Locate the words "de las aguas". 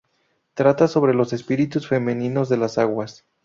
2.49-3.23